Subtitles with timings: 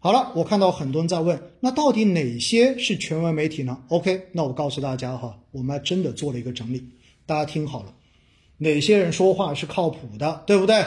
[0.00, 6.88] 好了，我看到很多人在问，那到底哪些是权威媒体呢？OK，那我告诉大家哈，我们还真的做了一个整理，
[7.26, 7.92] 大家听好了，
[8.58, 10.84] 哪些人说话是靠谱的，对不对？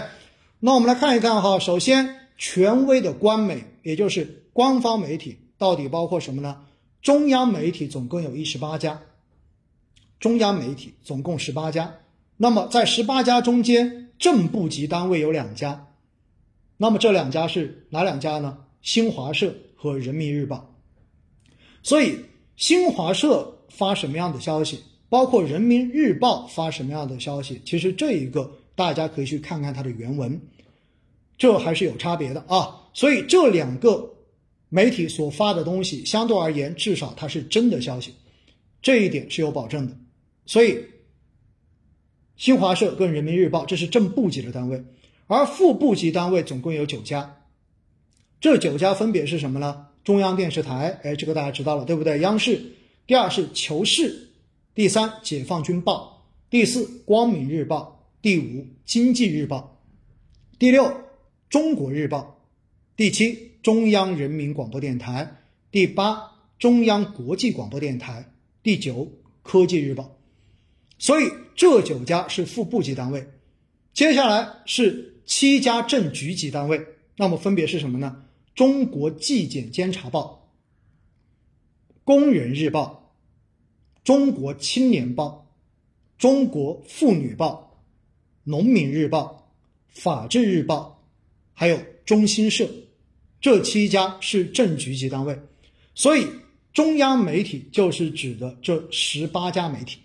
[0.61, 6.61] 那我们来看一看哈，首先权威的官媒，也就是官方媒体，到底包括什么呢？
[7.01, 9.01] 中央媒体总共有一十八家，
[10.21, 11.95] 中央媒体总共十八家，
[12.37, 15.87] 那么在十八家中间，正部级单位有两家，
[16.77, 18.59] 那么这两家是哪两家呢？
[18.81, 20.75] 新华社和人民日报，
[21.83, 22.17] 所以
[22.55, 30.41] 新华社发什么样的消息，包括人民日报发什么样的消息，其实这一个大家可以去看看它的原文，
[31.37, 32.89] 这还是有差别的啊。
[32.93, 34.13] 所以这两个
[34.69, 38.13] 媒体所发的东西，相对而言，至少它是真的消息，
[38.81, 39.95] 这一点是有保证的。
[40.45, 40.83] 所以
[42.35, 44.83] 新华社跟人民日报这是正部级的单位，
[45.27, 47.37] 而副部级单位总共有九家。
[48.41, 49.85] 这九家分别是什么呢？
[50.03, 52.19] 中央电视台，哎，这个大家知道了，对不对？
[52.19, 52.59] 央视，
[53.05, 54.29] 第二是求是，
[54.73, 59.79] 第三解放军报，第四光明日报，第五经济日报，
[60.57, 60.91] 第六
[61.49, 62.43] 中国日报，
[62.97, 65.35] 第七中央人民广播电台，
[65.69, 69.07] 第八中央国际广播电台，第九
[69.43, 70.17] 科技日报。
[70.97, 71.25] 所以
[71.55, 73.27] 这九家是副部级单位，
[73.93, 76.83] 接下来是七家正局级单位，
[77.17, 78.23] 那么分别是什么呢？
[78.53, 80.51] 中国纪检监察报、
[82.03, 83.15] 工人日报、
[84.03, 85.55] 中国青年报、
[86.17, 87.81] 中国妇女报、
[88.43, 89.53] 农民日报、
[89.87, 91.01] 法制日报，
[91.53, 92.69] 还有中新社，
[93.39, 95.39] 这七家是正局级单位。
[95.95, 96.27] 所以，
[96.73, 99.99] 中央媒体就是指的这十八家媒体。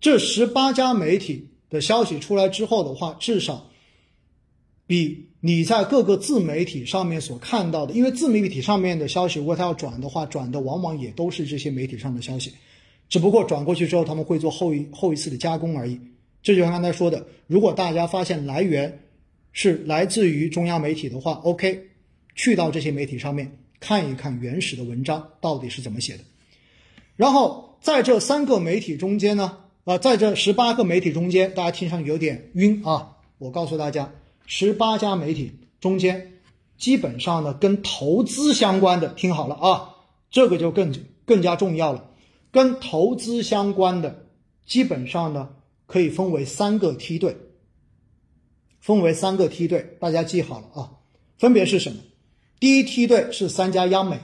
[0.00, 3.68] 这十八家媒体的消息出来之后的话，至少
[4.86, 5.28] 比。
[5.46, 12.54] 你在各个自媒体上面所看到的，因为自媒体上面的消息，如果他要转的话，转的往往也都是这些媒体上的消息，
[13.10, 16.00] 只不过转过去之后，他们会做后一后一次的加工而已。
[16.42, 19.00] 这就像刚才说的，如果大家发现来源
[19.52, 21.88] 是来自于中央媒体的话，OK，
[22.34, 26.24] 去到这些媒体上面看一看原始的文章到底是怎么写的。
[27.16, 34.10] 然后在这三个媒体中间呢，呃，在这十八个媒体中间，大家听上有点晕啊，我告诉大家。
[34.46, 36.32] 十八家媒体中间，
[36.76, 39.94] 基本上呢跟投资相关的，听好了啊，
[40.30, 40.92] 这个就更
[41.24, 42.10] 更加重要了。
[42.50, 44.26] 跟投资相关的，
[44.66, 45.48] 基本上呢
[45.86, 47.36] 可以分为三个梯队，
[48.80, 50.92] 分为三个梯队，大家记好了啊，
[51.38, 51.98] 分别是什么？
[52.60, 54.18] 第一梯队是三家央媒，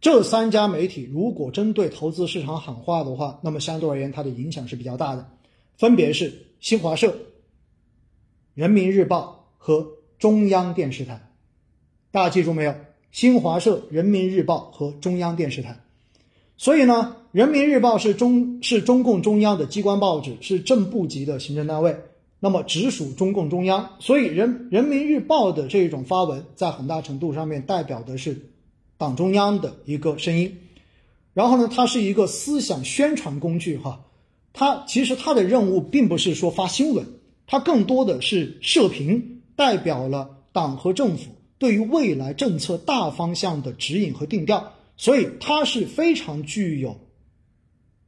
[0.00, 5.30] 这三家媒体如果针对投资市场喊话的话，那么相对而言它的影响是比较大的，
[5.76, 7.14] 分别是新华社。
[8.54, 11.30] 人民日报和中央电视台，
[12.10, 12.74] 大家记住没有？
[13.10, 15.80] 新华社、人民日报和中央电视台。
[16.58, 21.96] 所以呢，人民日报是中是中共中央的机关报纸，是正部级的行政单位，
[22.40, 23.96] 那么直属中共中央。
[24.00, 28.50] 所以人人民日报的这种发文，在很大程度上面代表的是
[28.98, 30.58] 党中央的一个声音。
[31.32, 34.04] 然后呢，它是一个思想宣传工具，哈，
[34.52, 37.06] 它其实它的任务并不是说发新闻。
[37.46, 46.98] 它更多的是社评，代表了党和政府对于未来政策大方向的指引和定调，所以它是非常具有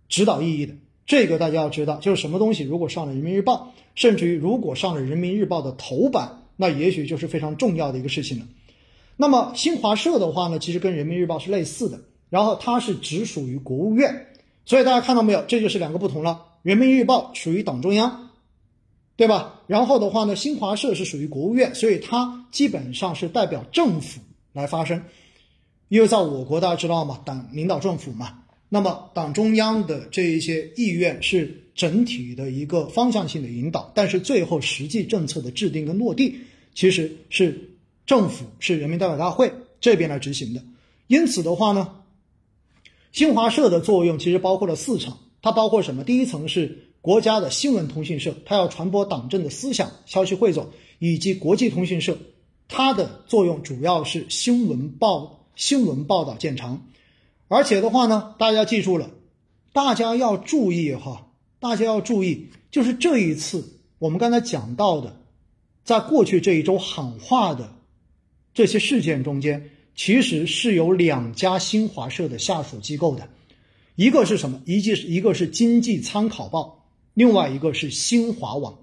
[0.09, 0.75] 指导意义的。
[1.07, 8.47] 这个大家要知道，就是什么东西如果上了人民日报，甚至于如果上了人民日报的头版，那也许就是非常重要的一个事情了。
[9.17, 12.01] 那么新华社的话呢，其实跟人民日报是类似的，
[12.31, 14.29] 然后它是直属于国务院，
[14.65, 16.47] 所以大家看到没有，这就是两个不同了。
[16.63, 18.24] 人民日报属于党中央。
[19.17, 19.61] 对吧？
[19.69, 24.21] 然后的话呢，新华社是属于国务院，所以它基本上是代表政府
[24.53, 25.01] 来发声。
[25.89, 36.37] 因为在我国，大家知道嘛，党领导政府嘛，那么党中央的这一些意愿是整体的一个方向性的引导，但是最后实际政策的制定跟落地，
[36.75, 37.77] 其实是
[38.07, 40.61] 政府是人民代表大会这边来执行的。
[41.07, 42.01] 因此的话呢，
[43.13, 46.03] 新华社的作用其实包括了四层，它包括什么？
[46.03, 46.91] 第一层是。
[47.05, 52.17] 国家的新闻通讯社，它要传播党政的思想、消息汇总，以及国际通讯社，
[52.67, 56.87] 它的作用主要是新闻报、新闻报道见长。
[57.47, 59.11] 而且的话呢，大家记住了，
[59.75, 61.31] 大家要注意哈，
[61.61, 65.21] 大家要注意，就是这一次我们刚才讲到的，
[65.85, 67.71] 在过去这一周喊话的
[68.55, 73.29] 这些事件中间，其实是有两家新华社的下属机构的，
[73.95, 74.63] 一个是什么？
[74.65, 76.81] 一记是一个是经济参考报。
[77.15, 78.79] 另外一个是新华网，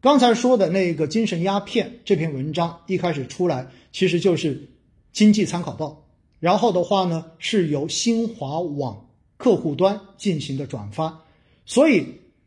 [0.00, 4.70] 刚才说的那个精神鸦片这篇文章一开始出来，其实就是
[5.12, 6.06] 经济参考报，
[6.40, 11.22] 然后的话呢是由新华网客户端进行的转发，
[11.66, 12.06] 所以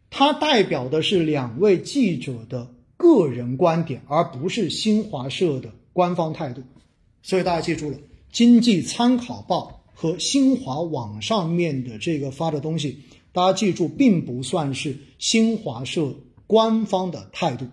[0.09, 6.63] 它代表的是两位记者的个人观点，而不是新华社的官方态度。
[7.21, 7.97] 所以大家记住了，
[8.31, 12.99] 经济参考报和新华网上面的这个发的东西，
[13.37, 16.11] 大家记住，并不算是新华社
[16.47, 17.67] 官方的态度。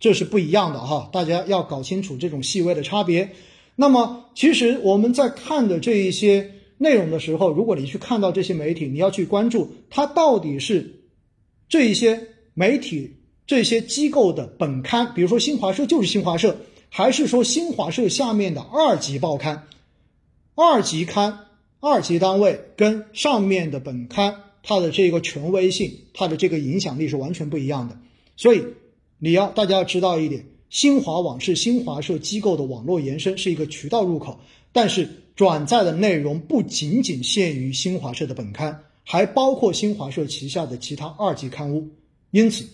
[0.00, 3.28] 这是不一样的哈，大家要搞清楚这种细微的差别。
[3.76, 11.02] 那么，其实我们在看的这一些内容的时候，如果你去看到这些媒体，你要去关注它到底是
[11.68, 13.14] 这一些媒体、
[13.46, 16.56] 这些机构的本刊，比如说新华社就是新华社，
[16.88, 19.64] 还是说新华社下面的二级报刊、
[20.54, 21.38] 二级刊、
[21.80, 27.98] 二级单位跟上面的本刊，它的这个权威性、它的这个影响力是完全不一样的，
[28.36, 28.62] 所以。
[29.24, 34.40] 你要大家要知道一点，新华网是新华社机构的网络延伸，是一个渠道入口。
[34.72, 41.88] 但是转载的内容不仅仅限于新华社的本刊，还包括新华社旗下的其他二级刊物。
[42.32, 42.66] 因此，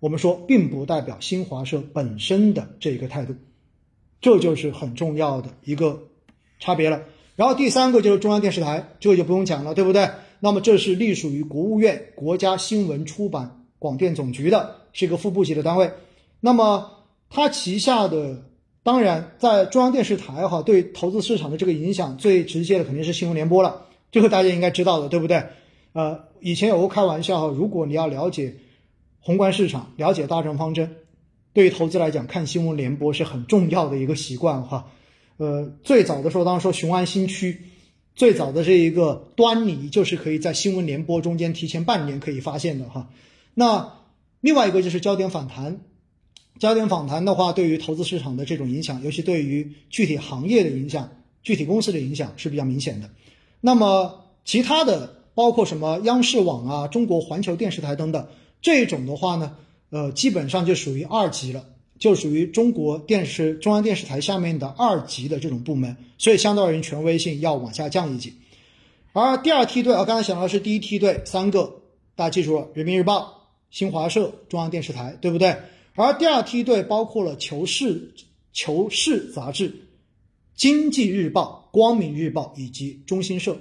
[0.00, 3.36] 我们说并不代表新华社本身的这个态度，
[4.20, 6.02] 这就是很重要的一个
[6.58, 7.00] 差别了。
[7.36, 10.10] 然后第三个就是中央电视台，这个就不用讲了，对不对？
[10.40, 14.76] 那么这是隶属于国务院国家新闻出版广电总局的。
[14.98, 15.90] 是一个副部级的单位，
[16.40, 16.90] 那么
[17.28, 18.42] 它旗下的
[18.82, 25.44] 当然在中央电视台哈，对投资市场的这个影响最直接的肯定是新闻联播了，这个大家应该知道的，对不对？
[25.92, 28.56] 呃，以前有过开玩笑哈，如果你要了解
[29.20, 30.96] 宏观市场，了解大政方针，
[31.52, 34.86] 对于投资来讲，看新闻联播是很重要的一个习惯哈。
[35.36, 37.60] 呃，最早的时候，当时说雄安新区，
[38.16, 43.10] 最早的这一个端倪就是可以在新闻联播中间提前半年可以发现的哈。
[43.52, 43.92] 那
[44.40, 45.80] 另外一个就是焦点访谈，
[46.58, 51.10] 焦点访谈的话，对于投资市场的这种影响，尤其对于具体行业的影响、
[51.42, 53.10] 具体公司的影响是比较明显的。
[53.60, 58.26] 那么其他的，包括什么央视网啊、中国环球电视台等等，
[58.62, 59.56] 这种的话呢，
[59.90, 61.66] 呃，基本上就属于二级了，
[61.98, 68.34] 就属于中国电视中央电视台下面的二级的这种部门，所以相对而言权威性要往下降一级。
[69.12, 71.82] 而第二梯队啊，刚才讲到是第一梯队三个，
[72.14, 73.34] 大家记住了，人民日报。
[73.68, 75.54] 新华社、中央电视台，对不对？
[75.96, 77.94] 而第二梯队包括了《求是》
[78.52, 79.68] 《求是》杂志、
[80.54, 83.52] 《经济日报》、《光明日报》以及中新社。《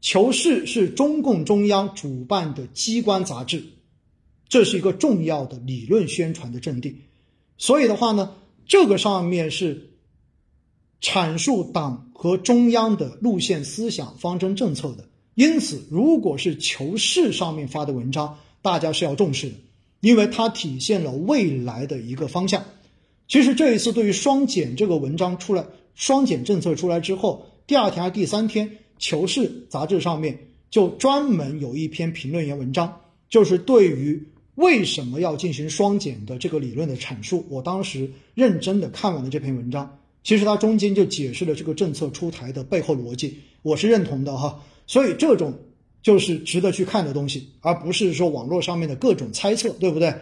[0.00, 3.64] 求是》是中共中央主办的机关杂志，
[4.48, 6.94] 这是一个重要的理论宣传的阵地。
[7.58, 8.34] 所以的话呢，
[8.66, 9.90] 这个上面是
[11.02, 15.04] 阐述党和中央的路线、思想、方针、政策的。
[15.34, 19.54] 因此，如果是《求是》上面发的文章，大家是要重视的，
[20.00, 22.64] 因为它体现了未来的一个方向。
[23.28, 25.64] 其实这一次对于双减这个文章出来，
[25.94, 28.68] 双减政策出来之后，第二天还是第三天，
[28.98, 30.36] 《求是》杂志上面
[30.70, 34.28] 就专门有一篇评论员文章，就是对于
[34.58, 37.46] 为什么要进行双减的这个理论的阐述。
[37.48, 44.62] 我当时认真的看完了这篇文章，其实它中间就解释了这个政策出台的背后逻辑，我是认同的哈。
[44.86, 45.54] 所以这种。
[46.00, 50.14] 就是值得去看的东西，而不是说网络上面的各种猜测，对不对？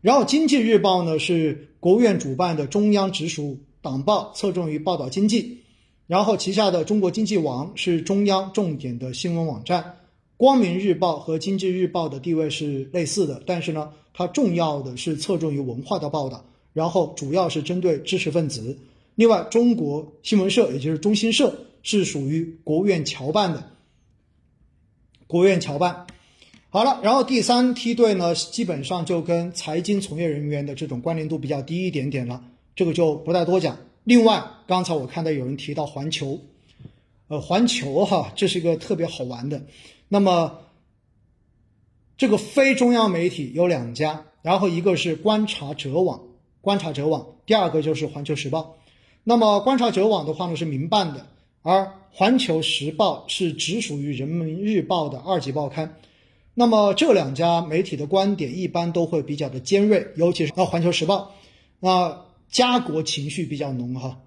[0.00, 5.62] 然后《经济日报》呢是国务院主办的中央直属党报，侧重于报道经济。
[6.08, 9.80] 然后旗下的中国经济网是中央重点的新闻网站。
[10.42, 18.76] 《光明日报》和《经济日报》的地位是类似的，但是呢，它重要的是侧重于文化的报道，然后主要是针对知识分子。
[19.14, 23.70] 另外，中国新闻社也就是中新社是属于国务院侨办的。
[25.28, 26.08] 国务院侨办，
[26.70, 32.42] 好了，然后第三梯队呢，基本上就跟财经从业人员的这种关联度比较低一点点了，
[32.74, 33.78] 这个就不再多讲。
[34.02, 36.40] 另外，刚才我看到有人提到环球，
[37.28, 39.62] 呃，环球哈，这是一个特别好玩的。
[40.12, 40.58] 那么，
[42.18, 46.20] 这个非中央媒体有两家，然后一个是观察者网，
[46.60, 48.76] 观察者网，第二个就是环球时报。
[49.24, 51.26] 那么，观察者网的话呢是民办的。
[51.62, 55.96] 而环球时报是直属于人民日报的二级报刊，
[56.52, 61.34] 那么这两家媒体的观点一般都会比较的尖锐，尤其是那环球时报，
[61.80, 64.20] 那家国情绪比较浓哈，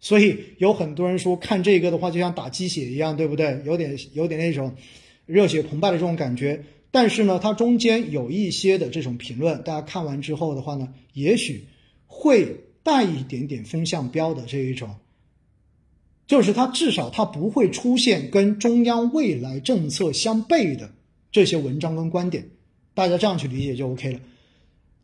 [0.00, 3.60] 所以有很多人说看这个的话就像打鸡血一样，对不对？
[3.66, 4.74] 有点有点那种
[5.26, 6.64] 热血澎湃的这种感觉。
[6.90, 11.66] 但是呢，它中间有一些的这种评论，大家看完之后的话呢，也许
[12.06, 14.94] 会带一点点风向标的这一种。
[16.26, 20.90] 就是它至少它不会出现跟中央未来政策相悖的
[21.30, 22.48] 这些文章跟观点，
[22.94, 24.20] 大家这样去理解就 OK 了。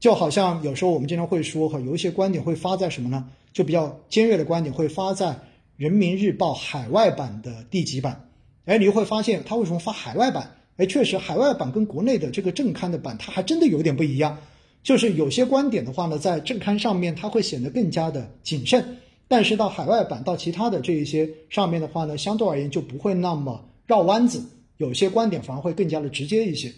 [0.01, 3.29] 就好像有时候我们经常会说哈，有一些观点会发在什么呢？
[3.53, 5.39] 就比较尖锐的观点会发在
[5.77, 8.31] 人民日报海外版的第几版，
[8.65, 10.55] 哎，你会发现它为什么发海外版？
[10.77, 14.39] 哎，确实，海外版跟国内的这个正刊的版，它还真的有点不一样。
[14.83, 18.97] 就是有些观点的话呢，在正刊上面它会显得更加的谨慎，
[19.29, 24.43] 但是到海外版到其他的这一些上面的话呢，相对而言就不会那么绕弯子，
[24.79, 26.73] 有些观点反而会更加的直接一些。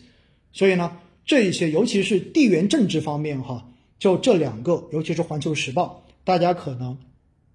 [0.53, 3.67] 所以呢，这一些尤其是地缘政治方面哈，
[3.99, 6.99] 就这两个，尤其是《环球时报》，大家可能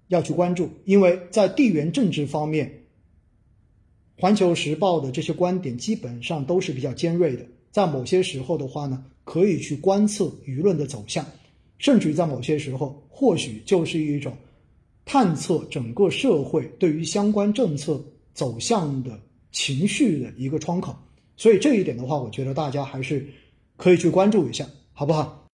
[0.08, 2.66] 要去关注，因为在地缘政治方面，
[4.20, 9.04] 《环球时报》的这些观点基本上都是比较尖锐的，在某些时候的话呢。
[9.22, 11.24] 可以去观测舆论的走向，
[11.78, 14.36] 甚至于在某些时候，或许就是一种
[15.04, 18.02] 探测整个社会对于相关政策
[18.34, 19.16] 走向的
[19.52, 20.96] 情绪的一个窗口。
[21.36, 23.24] 所以这一点的话，我觉得大家还是
[23.76, 25.39] 可以去关注一下，好不好？